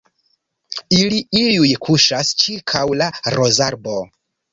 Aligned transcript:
Ili 0.99 1.19
iuj 1.41 1.69
kuŝas 1.87 2.31
ĉirkaŭ 2.45 2.81
la 3.03 3.11
rozarbo. 3.37 3.99